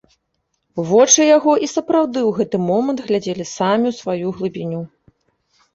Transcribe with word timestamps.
Вочы 0.91 1.21
яго 1.37 1.53
і 1.67 1.69
сапраўды 1.75 2.19
ў 2.23 2.31
гэты 2.39 2.57
момант 2.71 2.99
глядзелі 3.11 3.43
самі 3.57 3.87
ў 3.95 4.01
сваю 4.01 4.27
глыбіню. 4.41 4.81